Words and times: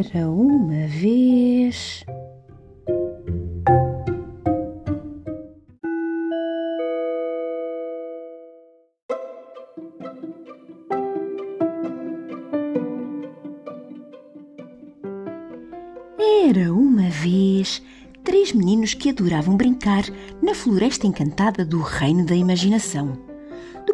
Era 0.00 0.30
uma 0.30 0.86
vez. 0.86 2.06
Era 16.18 16.72
uma 16.72 17.10
vez 17.10 17.82
três 18.24 18.54
meninos 18.54 18.94
que 18.94 19.10
adoravam 19.10 19.54
brincar 19.54 20.04
na 20.42 20.54
floresta 20.54 21.06
encantada 21.06 21.62
do 21.62 21.82
reino 21.82 22.24
da 22.24 22.34
imaginação. 22.34 23.29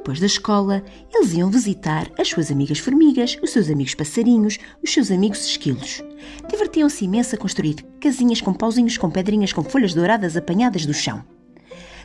Depois 0.07 0.21
da 0.21 0.27
escola, 0.27 0.85
eles 1.13 1.33
iam 1.33 1.51
visitar 1.51 2.09
as 2.17 2.29
suas 2.29 2.49
amigas 2.53 2.79
formigas, 2.79 3.37
os 3.43 3.51
seus 3.51 3.69
amigos 3.69 3.93
passarinhos, 3.93 4.57
os 4.81 4.93
seus 4.93 5.11
amigos 5.11 5.45
esquilos. 5.45 6.01
Divertiam-se 6.49 7.05
imenso 7.05 7.35
a 7.35 7.39
construir 7.39 7.85
casinhas 8.01 8.41
com 8.41 8.55
pauzinhos 8.55 8.97
com 8.97 9.11
pedrinhas 9.11 9.53
com 9.53 9.65
folhas 9.65 9.95
douradas 9.95 10.37
apanhadas 10.37 10.87
do 10.87 10.95
chão. 10.95 11.25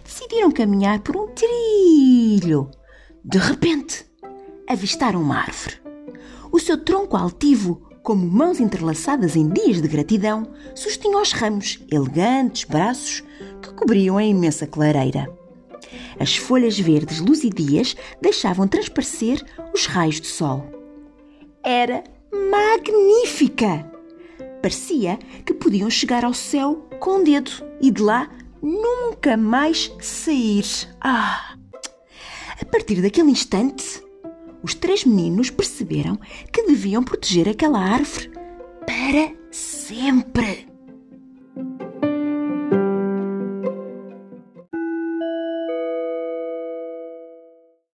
Decidiram 0.03 0.49
caminhar 0.49 1.01
por 1.01 1.15
um 1.15 1.27
trilho. 1.27 2.71
De 3.23 3.37
repente, 3.37 4.03
avistaram 4.67 5.21
uma 5.21 5.37
árvore. 5.37 5.75
O 6.51 6.59
seu 6.59 6.83
tronco 6.83 7.15
altivo 7.15 7.87
como 8.01 8.25
mãos 8.25 8.59
entrelaçadas 8.59 9.35
em 9.35 9.47
dias 9.47 9.79
de 9.79 9.87
gratidão, 9.87 10.47
sustinham 10.73 11.21
os 11.21 11.33
ramos, 11.33 11.79
elegantes 11.91 12.63
braços 12.63 13.23
que 13.61 13.71
cobriam 13.75 14.17
a 14.17 14.23
imensa 14.23 14.65
clareira. 14.65 15.31
As 16.21 16.37
folhas 16.37 16.77
verdes 16.77 17.19
luzidias 17.19 17.95
deixavam 18.21 18.67
transparecer 18.67 19.43
os 19.73 19.87
raios 19.87 20.21
de 20.21 20.27
sol. 20.27 20.63
Era 21.63 22.03
magnífica! 22.31 23.91
Parecia 24.61 25.17
que 25.43 25.51
podiam 25.51 25.89
chegar 25.89 26.23
ao 26.23 26.35
céu 26.35 26.87
com 26.99 27.17
um 27.17 27.23
dedo 27.23 27.49
e 27.81 27.89
de 27.89 28.03
lá 28.03 28.29
nunca 28.61 29.35
mais 29.35 29.91
sair. 29.99 30.63
Ah! 31.01 31.55
A 32.61 32.65
partir 32.65 33.01
daquele 33.01 33.31
instante, 33.31 33.99
os 34.61 34.75
três 34.75 35.03
meninos 35.03 35.49
perceberam 35.49 36.19
que 36.53 36.67
deviam 36.67 37.01
proteger 37.01 37.49
aquela 37.49 37.79
árvore 37.79 38.29
para 38.85 39.33
sempre. 39.49 40.70